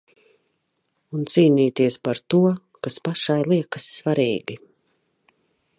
Un 1.17 1.27
cīnīties 1.33 1.97
par 2.07 2.21
to, 2.35 2.39
kas 2.87 2.99
pašai 3.09 3.39
liekas 3.53 3.87
svarīgi. 3.99 4.59